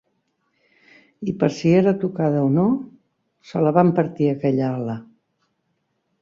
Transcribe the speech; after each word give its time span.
I 1.31 1.35
per 1.43 1.49
si 1.57 1.73
era 1.81 1.93
tocada 2.03 2.39
o 2.45 2.47
no, 2.55 2.65
se 3.51 3.63
la 3.67 3.75
van 3.79 3.93
partir 4.01 4.31
aquella 4.31 4.71
ala 4.81 4.97